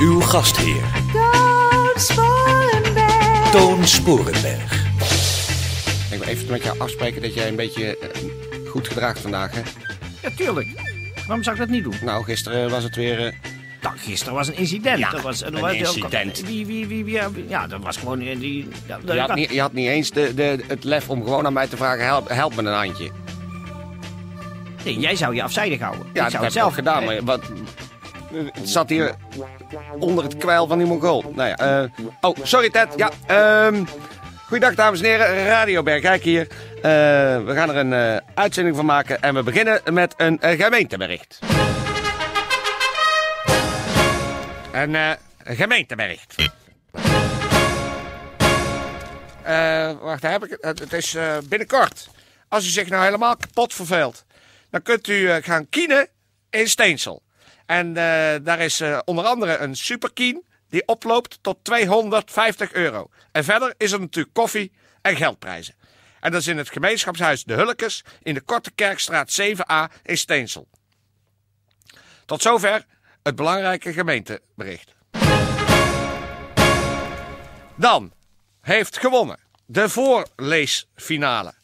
[0.00, 3.50] Uw gastheer, Toon Sporenberg.
[3.50, 4.86] Toon Sporenberg.
[6.10, 8.20] Ik wil even met jou afspreken dat jij een beetje eh,
[8.70, 9.60] goed gedraagt vandaag, hè?
[10.22, 10.68] Ja, tuurlijk.
[11.26, 11.94] Waarom zou ik dat niet doen?
[12.02, 13.26] Nou, gisteren was het weer...
[13.26, 13.32] eh,
[13.82, 14.98] Nou, gisteren was een incident.
[14.98, 16.40] Ja, dat was, dat een was incident.
[16.46, 18.20] Wie, wie, wie, wie, ja, ja, dat was gewoon...
[18.20, 18.68] eh, Die,
[19.06, 21.66] je, had niet, je had niet eens de, de, het lef om gewoon aan mij
[21.66, 23.10] te vragen, help, help me een handje.
[24.84, 26.02] Nee, jij zou je afzijdig houden.
[26.02, 27.42] Ja, ik dat zou heb het zelf ik ook gedaan, maar wat...
[28.32, 29.14] Het zat hier
[29.98, 31.32] onder het kwijl van die Mongool.
[31.34, 32.88] Nou ja, eh, oh, sorry Ted.
[32.96, 33.84] Ja, ehm
[34.46, 35.44] goeiedag dames en heren.
[35.46, 36.46] Radio Bergijk hier.
[36.76, 36.82] Eh,
[37.44, 41.38] we gaan er een eh, uitzending van maken en we beginnen met een gemeentebericht.
[44.72, 44.96] Een
[45.44, 46.34] gemeentebericht.
[50.00, 50.78] Wacht, daar heb ik het.
[50.78, 51.16] Het- is
[51.48, 52.08] binnenkort.
[52.48, 54.24] Als u zich nou helemaal kapot verveelt,
[54.70, 56.08] dan kunt u gaan kienen
[56.50, 57.22] in Steensel.
[57.68, 63.10] En eh, daar is eh, onder andere een superkien die oploopt tot 250 euro.
[63.32, 65.74] En verder is er natuurlijk koffie en geldprijzen.
[66.20, 70.68] En dat is in het gemeenschapshuis De Hulkes in de Korte Kerkstraat 7a in Steensel.
[72.24, 72.84] Tot zover
[73.22, 74.94] het belangrijke gemeentebericht.
[77.76, 78.12] Dan
[78.60, 81.54] heeft gewonnen de voorleesfinale.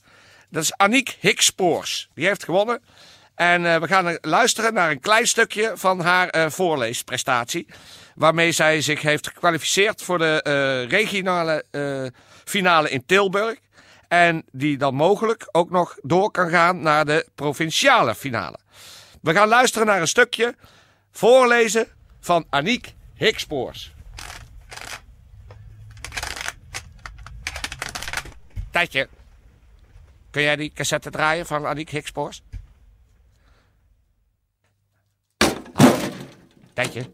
[0.50, 2.08] Dat is Aniek Hickspoors.
[2.14, 2.82] Die heeft gewonnen.
[3.34, 7.66] En eh, we gaan luisteren naar een klein stukje van haar eh, voorleesprestatie.
[8.14, 11.64] Waarmee zij zich heeft gekwalificeerd voor de eh, regionale
[12.44, 13.58] finale in Tilburg.
[14.08, 18.58] En die dan mogelijk ook nog door kan gaan naar de provinciale finale.
[19.22, 20.54] We gaan luisteren naar een stukje
[21.12, 21.88] voorlezen
[22.20, 23.94] van Aniek Hickspoors.
[28.70, 29.08] Tijdje.
[30.30, 32.42] Kun jij die cassette draaien van Aniek Hickspoors?
[36.74, 37.12] Tijdje.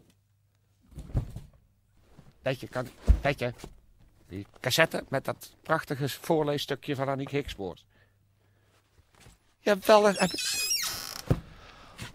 [2.41, 2.87] Tijdje, kan...
[3.21, 3.53] Tijdje.
[4.27, 7.85] Die cassette met dat prachtige voorleesstukje van Aniek Hickspoors.
[9.59, 10.69] Jawel, dat heb ik...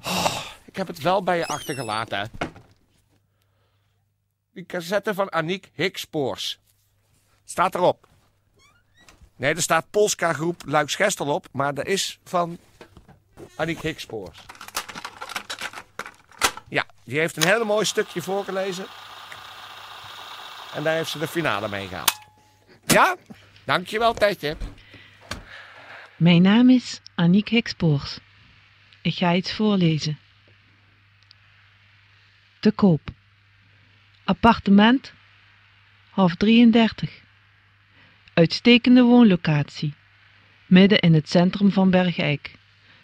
[0.04, 2.30] Oh, ik heb het wel bij je achtergelaten.
[4.52, 6.58] Die cassette van Aniek Hickspoors.
[7.44, 8.08] Staat erop.
[9.36, 12.58] Nee, er staat Polska Groep Luiksgestel op, maar dat is van
[13.54, 14.44] Aniek Hickspoors.
[16.68, 18.86] Ja, die heeft een heel mooi stukje voorgelezen.
[20.74, 22.18] En daar heeft ze de finale mee gehaald.
[22.86, 23.16] Ja,
[23.64, 24.56] dankjewel Tetje.
[26.16, 28.18] Mijn naam is Aniek Hikspoors.
[29.02, 30.18] Ik ga iets voorlezen.
[32.60, 33.00] Te koop.
[34.24, 35.12] Appartement,
[36.10, 37.10] half 33.
[38.34, 39.94] Uitstekende woonlocatie.
[40.66, 42.54] Midden in het centrum van Bergijk.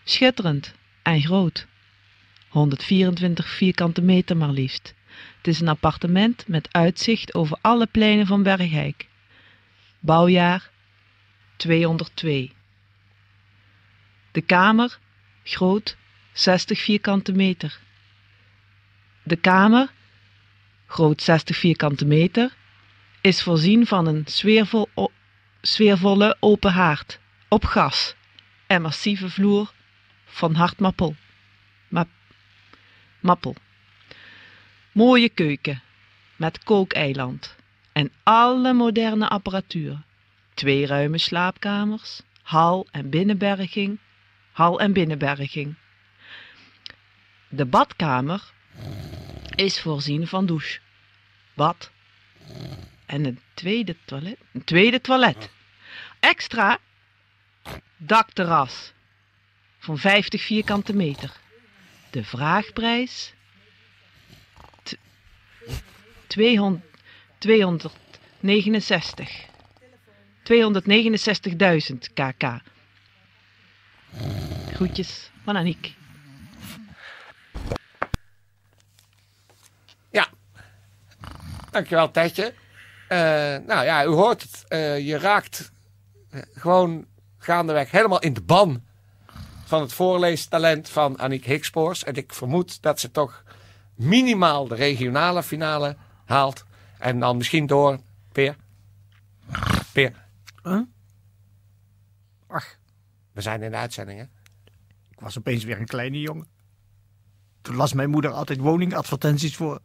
[0.05, 1.67] Schitterend en groot.
[2.53, 4.95] 124 vierkante meter maar liefst.
[5.37, 9.09] Het is een appartement met uitzicht over alle pleinen van Bergijk.
[10.01, 10.71] Bouwjaar
[11.57, 12.53] 202.
[14.33, 14.99] De kamer,
[15.45, 15.97] groot,
[16.33, 17.79] 60 vierkante meter.
[19.23, 19.93] De kamer,
[20.87, 22.55] groot 60 vierkante meter,
[23.21, 24.89] is voorzien van een sfeervol,
[25.61, 27.19] sfeervolle open haard
[27.49, 28.15] op gas
[28.67, 29.73] en massieve vloer
[30.25, 31.17] van hard mappel.
[33.23, 33.55] Ma- mappel.
[34.93, 35.83] Mooie keuken
[36.37, 37.57] met kookeiland
[37.93, 40.03] en alle moderne apparatuur.
[40.55, 43.99] Twee ruime slaapkamers, hal en binnenberging,
[44.53, 45.75] hal en binnenberging.
[47.49, 48.53] De badkamer
[49.55, 50.81] is voorzien van douche,
[51.55, 51.91] bad
[53.07, 54.39] en een tweede toilet.
[54.53, 55.51] Een tweede toilet.
[56.21, 56.79] Extra
[57.97, 58.93] dakterras
[59.79, 61.41] van 50 vierkante meter.
[62.13, 63.35] De vraagprijs
[64.83, 64.97] t-
[66.27, 66.83] 200
[67.39, 69.31] 269.
[70.43, 72.61] 269.000 kk.
[74.73, 75.95] Groetjes van Aniek.
[80.11, 80.29] Ja,
[81.71, 82.55] dankjewel Tetje.
[83.09, 83.19] Eh,
[83.67, 84.65] nou ja, u hoort het.
[84.69, 85.73] Eh, je raakt
[86.55, 87.07] gewoon
[87.39, 88.85] gaandeweg helemaal in de ban
[89.73, 92.05] van het voorleestalent van Aniek Hikspoors.
[92.05, 93.45] En ik vermoed dat ze toch
[93.95, 96.65] minimaal de regionale finale haalt.
[96.99, 97.99] En dan misschien door
[98.33, 98.57] Peer.
[99.93, 100.27] Peer,
[102.47, 102.79] Ach,
[103.33, 104.25] we zijn in de uitzending, hè?
[105.11, 106.47] ik was opeens weer een kleine jongen.
[107.63, 109.81] Toen las mijn moeder altijd woningadvertenties voor.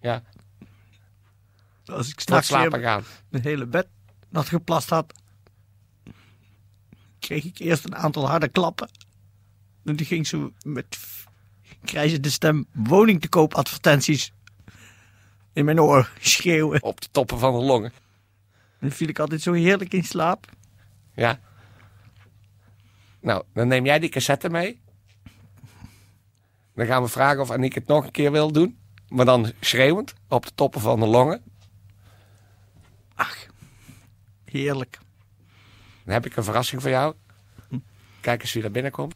[0.00, 0.22] Ja,
[1.84, 3.04] Als ik s'nachts slapen gaan.
[3.28, 3.88] mijn hele bed
[4.28, 5.12] nat geplast had,
[7.18, 8.88] kreeg ik eerst een aantal harde klappen.
[9.84, 10.98] En toen ging ze met
[11.84, 14.32] krijzende stem woning te koop advertenties
[15.52, 16.82] in mijn oor schreeuwen.
[16.82, 17.92] Op de toppen van de longen.
[18.80, 20.46] Dan viel ik altijd zo heerlijk in slaap.
[21.14, 21.40] Ja.
[23.20, 24.80] Nou, dan neem jij die cassette mee.
[26.74, 28.78] Dan gaan we vragen of Aniek het nog een keer wil doen.
[29.08, 31.42] Maar dan schreeuwend, op de toppen van de longen.
[33.14, 33.46] Ach,
[34.44, 34.98] heerlijk.
[36.04, 37.14] Dan heb ik een verrassing voor jou.
[38.20, 39.14] Kijk eens wie er binnenkomt.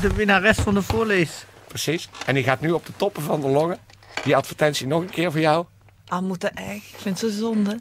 [0.00, 1.44] De winnares van de voorlees.
[1.68, 2.08] precies.
[2.26, 3.78] En die gaat nu op de toppen van de longen.
[4.24, 5.66] Die advertentie nog een keer voor jou.
[6.06, 6.76] Ah, moet dat echt?
[6.92, 7.78] Ik vind zo zonde.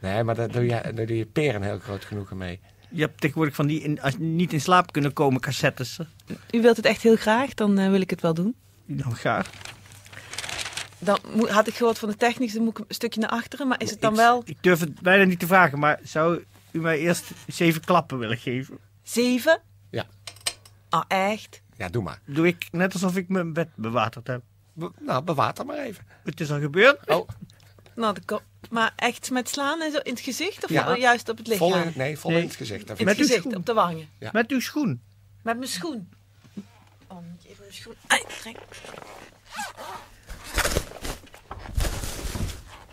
[0.00, 2.60] Nee, maar daar doe je, daar doe je peren heel groot genoegen mee.
[2.90, 5.98] Je hebt tegenwoordig van die in, als niet in slaap kunnen komen cassettes.
[6.50, 8.54] U wilt het echt heel graag, dan eh, wil ik het wel doen.
[8.84, 9.50] Nou, graag.
[10.98, 13.68] Dan moet- had ik gehoord van de technisch, dan moet ik een stukje naar achteren.
[13.68, 16.44] Maar is het dan Ik- wel Ik durf het bijna niet te vragen, maar zou
[16.70, 18.78] u mij eerst zeven klappen willen geven?
[19.02, 19.60] zeven?
[20.88, 21.60] Ah, echt?
[21.76, 22.20] Ja, doe maar.
[22.24, 24.42] Doe ik net alsof ik mijn bed bewaterd heb.
[24.72, 26.06] Be- nou, bewater maar even.
[26.24, 27.06] Het is al gebeurd.
[27.06, 27.28] Oh,
[27.94, 28.42] Nou, de kop.
[28.70, 30.64] Maar echt met slaan en zo in het gezicht?
[30.64, 30.96] Of Ja.
[30.96, 31.70] juist op het lichaam?
[31.70, 32.40] vol in, nee, vol Nee.
[32.40, 32.82] in het gezicht.
[32.82, 33.56] In het Met uw gezicht, schoen.
[33.56, 34.08] op de wangen.
[34.18, 34.30] Ja.
[34.32, 35.00] Met uw schoen.
[35.42, 36.08] Met mijn schoen.
[37.06, 37.94] Oh, moet je even mijn schoen...
[38.06, 38.56] Ai, trek.
[38.56, 38.98] ik-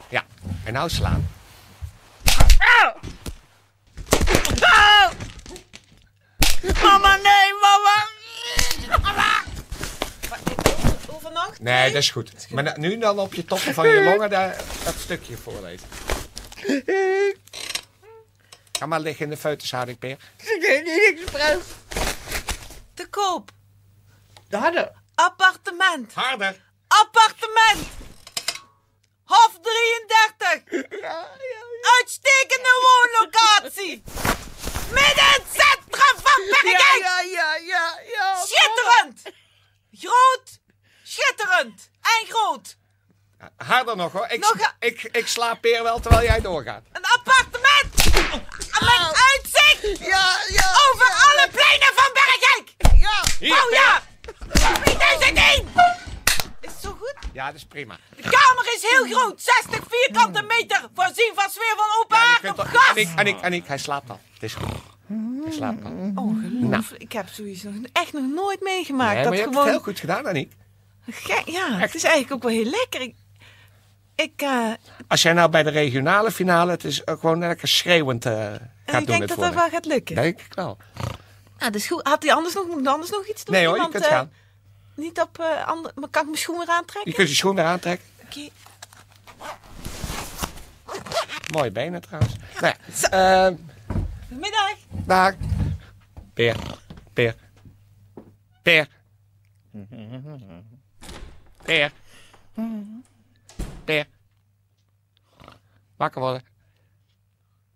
[0.10, 0.26] Ja,
[0.66, 1.28] en nou slaan.
[6.84, 7.98] Mama, nee, mama!
[11.60, 12.50] Nee, dat is goed.
[12.50, 15.88] Maar nu dan op je toppen van je longen daar, dat stukje voorlezen.
[18.80, 20.18] Ga maar liggen in de feutushouding, Peer.
[22.94, 23.52] Te koop.
[24.50, 24.92] De harde.
[25.16, 26.14] Appartement.
[26.14, 26.62] Harder.
[26.88, 27.88] Appartement.
[29.24, 30.82] Hof 33.
[31.98, 34.04] Uitstekende woonlocatie.
[34.92, 38.46] Midden in het centrum van ja, ja, ja, ja.
[38.46, 39.22] Schitterend.
[39.92, 40.60] Groot.
[41.56, 41.90] Schitterend.
[42.02, 42.78] En groot.
[43.58, 44.28] Harder nog hoor.
[44.30, 46.84] Ik, Nog ik, ik sla Peer wel terwijl jij doorgaat.
[46.92, 47.94] Een appartement.
[48.80, 50.00] Met uitzicht.
[50.00, 50.66] Ja, ja.
[50.92, 52.74] Over alle pleinen van Bergijk.
[53.00, 53.24] Ja.
[53.40, 54.02] Hier, Oh ja.
[54.84, 55.68] 3001.
[56.62, 57.14] Is het zo goed?
[57.34, 57.98] Ja, dat is prima.
[58.16, 59.42] De kamer is heel groot.
[59.42, 60.82] 60 vierkante meter.
[60.96, 62.90] Voorzien van sfeer van open Ja, je haard kunt op toch- gas.
[62.90, 64.20] Aniek, Aniek, Aniek, hij slaapt al.
[64.34, 64.74] Het is goed.
[65.44, 65.92] Hij slaapt al.
[66.16, 67.02] Ongelooflijk.
[67.02, 69.14] Ik heb zoiets nog, echt nog nooit meegemaakt.
[69.14, 70.54] Nee, dat maar je hebt het heel goed gedaan, Aniek.
[71.10, 73.02] Gek, ja, het is eigenlijk ook wel heel lekker.
[73.02, 73.16] Ik,
[74.16, 74.72] ik, eh,
[75.08, 78.94] Als jij nou bij de regionale finale, het is gewoon lekker schreeuwend eh gaat ik
[78.94, 80.16] doen denk het dat dat wel gaat lukken.
[80.16, 80.78] Denk ik wel.
[81.58, 82.08] Nou, dat is goed.
[82.08, 83.56] Had hij anders nog, moet ik anders nog iets doen?
[83.56, 84.32] Nee hoor, je Iemand, kunt eh, gaan.
[84.96, 85.38] Niet op
[85.96, 87.12] maar kan ik mijn schoen weer aantrekken?
[87.12, 88.08] Je kunt je schoen weer aantrekken.
[88.24, 88.50] Oké.
[91.54, 92.34] Mooie benen trouwens.
[92.62, 93.56] Nou ja, eh,
[94.28, 94.76] Middag.
[94.90, 95.36] daar.
[96.34, 96.56] Peer.
[97.14, 97.36] Peer.
[98.62, 98.88] Peer.
[101.66, 101.92] Peer.
[103.86, 104.06] Peer.
[105.98, 106.44] Wakker worden.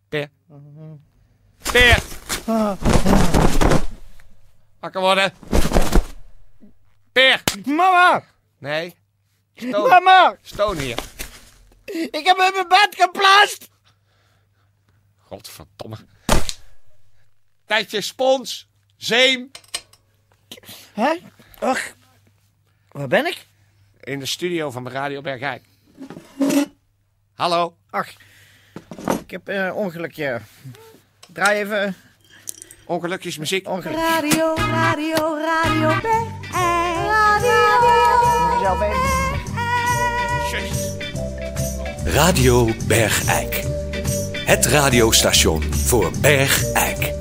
[0.09, 0.29] Peer.
[1.71, 2.03] Peer.
[4.79, 5.33] Wakker worden.
[7.11, 7.43] Peer.
[7.65, 8.23] Mama,
[8.57, 8.95] Nee.
[9.55, 9.89] Stoon.
[9.89, 10.37] mama.
[10.41, 10.97] Stoon hier.
[11.85, 13.69] Ik heb in mijn bed geplaatst.
[15.17, 15.97] Godverdomme.
[17.65, 18.67] Tijdje spons.
[18.97, 19.51] Zeem.
[20.93, 21.15] Hè?
[21.59, 21.93] Ach,
[22.91, 23.47] waar ben ik?
[24.09, 25.63] In de studio van Radio Bergijk.
[27.33, 27.75] Hallo.
[27.89, 28.07] Ach,
[29.21, 30.39] ik heb een ongelukje.
[31.33, 31.95] Draai even
[32.85, 33.67] Ongelukjes muziek.
[33.67, 33.97] ongeluk.
[33.97, 36.51] Radio, radio, radio Bergijk.
[37.07, 38.73] Radio.
[38.73, 38.95] Even.
[40.47, 40.93] Shush.
[42.15, 43.63] Radio Bergijk.
[44.45, 47.13] Het radiostation voor Bergijk.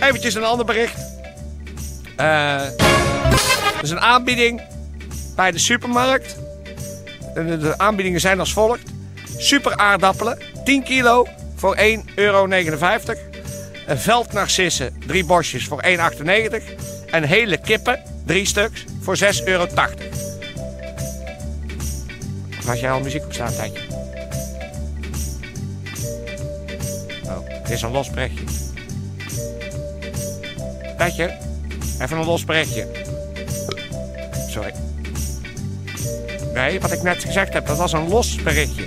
[0.00, 0.98] Eventjes een ander bericht.
[2.16, 2.85] Eh,
[3.86, 4.62] is een aanbieding
[5.36, 6.36] bij de supermarkt.
[7.34, 8.82] De, aanbiedingen zijn als volgt.
[9.38, 11.26] super aardappelen, 10 kilo
[11.56, 11.82] voor 1,59
[12.14, 12.46] euro.
[13.86, 15.90] Een veldnarcissen, drie bosjes voor 1,98.
[17.10, 19.66] En hele kippen, drie stuks, voor 6,80 euro.
[22.74, 23.80] Jij al muziek op staan, tijdje?
[27.24, 28.44] Oh, het is een los berichtje.
[30.96, 31.38] Tijdje,
[32.00, 33.05] even een los berichtje.
[36.54, 38.86] Nee, wat ik net gezegd heb, dat was een los berichtje.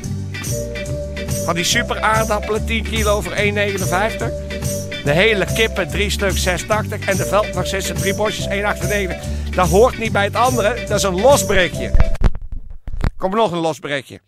[1.46, 3.38] Van die super aardappelen, 10 kilo voor 1,59.
[5.04, 6.68] De hele kippen, drie stuk 6,80.
[7.06, 9.56] En de veldnarcissen, drie bosjes, 1,98.
[9.56, 11.92] Dat hoort niet bij het andere, dat is een los berichtje.
[13.18, 14.22] Kom nog een los berichtje.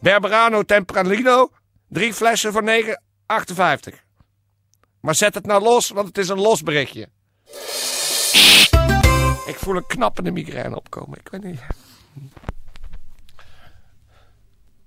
[0.00, 1.50] Berberano Tempranillo,
[1.88, 3.94] drie flessen voor 9,58.
[5.00, 7.08] Maar zet het nou los, want het is een los berichtje.
[9.50, 11.18] Ik voel een knappende migraine opkomen.
[11.18, 11.60] Ik weet niet.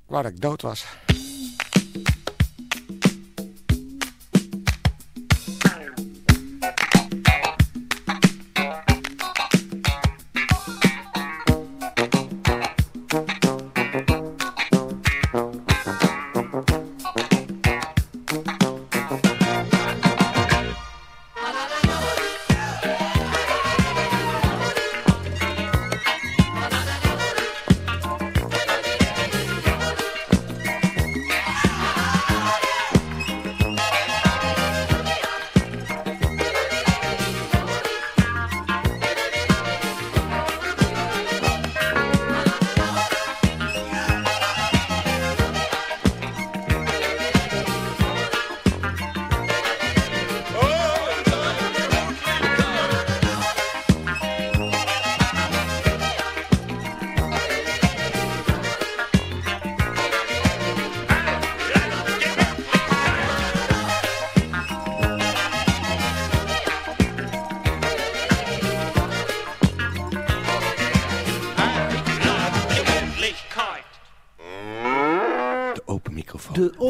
[0.07, 0.85] Dat ik dood was.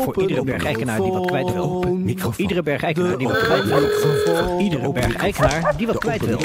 [0.04, 1.82] Voor iedere bergijkenaar die wat kwijt wil.
[2.18, 3.80] Voor iedere bergijkenaar die wat kwijt wil.
[3.80, 6.40] Voor iedere bergijkenaar die wat kwijt wil.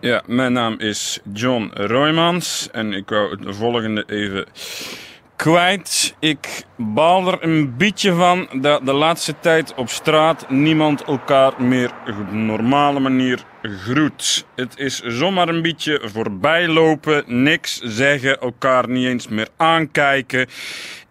[0.00, 4.46] Ja, mijn naam is John Roymans en ik wou het volgende even
[5.36, 6.16] kwijt.
[6.18, 11.90] Ik baal er een beetje van dat de laatste tijd op straat niemand elkaar meer
[12.06, 14.46] op een normale manier groet.
[14.54, 20.46] Het is zomaar een beetje voorbijlopen, niks zeggen, elkaar niet eens meer aankijken.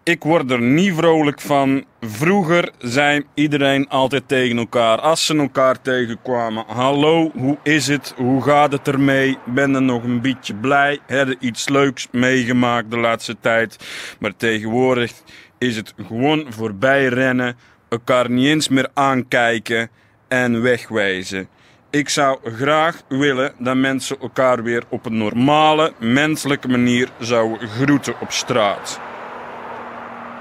[0.02, 1.84] Ik word er niet vrolijk van.
[2.00, 8.14] Vroeger zei iedereen altijd tegen elkaar, als ze elkaar tegenkwamen: Hallo, hoe is het?
[8.16, 9.38] Hoe gaat het ermee?
[9.44, 10.98] Ben er nog een beetje blij?
[11.06, 13.76] Heb je iets leuks meegemaakt de laatste tijd?
[14.20, 15.12] Maar tegenwoordig
[15.58, 17.56] is het gewoon voorbij rennen,
[17.88, 19.90] elkaar niet eens meer aankijken
[20.28, 21.48] en wegwijzen.
[21.90, 28.20] Ik zou graag willen dat mensen elkaar weer op een normale, menselijke manier zouden groeten
[28.20, 29.00] op straat.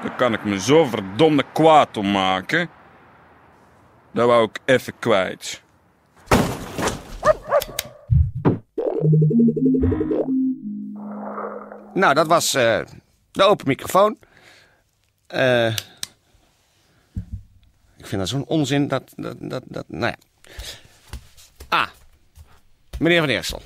[0.01, 2.69] Daar kan ik me zo verdomde kwaad om maken.
[4.11, 5.61] Dat wou ik even kwijt.
[11.93, 12.79] Nou, dat was eh,
[13.31, 14.17] de open microfoon.
[15.27, 15.75] Eh,
[17.97, 19.85] ik vind dat zo'n onzin dat, dat, dat, dat...
[19.87, 20.17] Nou ja.
[22.99, 23.61] Meneer Van Eersel.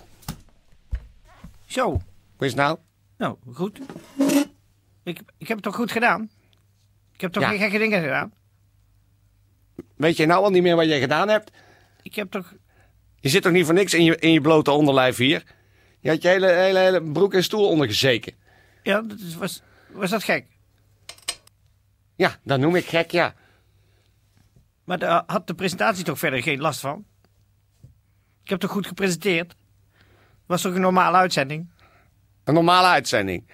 [1.65, 2.00] Zo, Hoe
[2.47, 2.77] is het nou?
[3.17, 3.79] nou goed.
[5.03, 6.29] Ik, ik heb het toch goed gedaan?
[7.13, 7.50] Ik heb toch Ja.
[7.50, 8.33] geen gekke dingen gedaan?
[9.95, 11.51] Weet je nou al niet meer wat je gedaan hebt?
[12.01, 12.53] Ik heb toch...
[13.19, 15.43] Je zit toch niet voor niks in je, in je blote onderlijf hier?
[16.00, 18.33] Je had je hele, hele, hele broek en stoel ondergezeken.
[18.83, 19.61] Ja, dat is- was,
[19.91, 20.45] was dat gek?
[22.15, 23.33] Ja, dat noem ik gek, ja.
[24.83, 27.05] Maar daar had de presentatie toch verder geen last van?
[28.43, 29.55] Ik heb toch goed gepresenteerd?
[30.45, 31.69] Was toch een normale uitzending?
[32.43, 33.50] Een normale uitzending.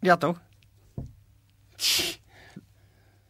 [0.00, 0.40] Ja, toch?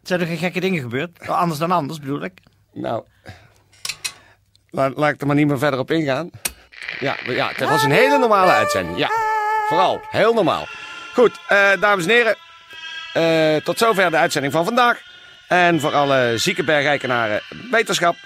[0.02, 1.28] Zijn er geen gekke dingen gebeurd?
[1.28, 2.32] Anders dan anders, bedoel ik.
[2.72, 3.04] Nou,
[4.70, 6.30] laat, laat ik er maar niet meer verder op ingaan.
[6.98, 8.98] Ja, ja, het was een hele normale uitzending.
[8.98, 9.10] Ja,
[9.68, 10.00] vooral.
[10.10, 10.66] Heel normaal.
[11.14, 12.36] Goed, eh, dames en heren.
[13.12, 15.00] eh, tot zover de uitzending van vandaag.
[15.48, 17.40] En voor alle zieke bergijkenaren
[17.70, 18.16] wetenschap.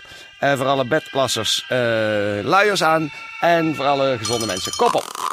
[0.40, 1.78] En voor alle bedplassers eh
[2.42, 3.12] luiers aan.
[3.40, 5.29] En voor alle gezonde mensen kop op.